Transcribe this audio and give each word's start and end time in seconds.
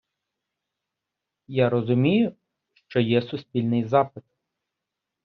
Я 1.47 1.69
розумію, 1.69 2.35
що 2.87 2.99
є 2.99 3.21
суспільний 3.21 3.85
запит. 3.87 4.23